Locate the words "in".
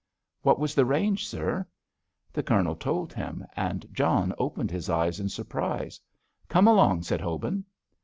5.19-5.29